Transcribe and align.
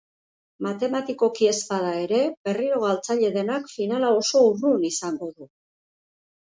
Matematikoki 0.67 1.49
ez 1.49 1.57
bada 1.73 1.91
ere, 2.05 2.23
berriro 2.49 2.81
galtzaile 2.87 3.33
denak 3.39 3.71
finala 3.77 4.11
oso 4.25 4.47
urrun 4.51 4.93
izango 4.95 5.35
du. 5.37 5.55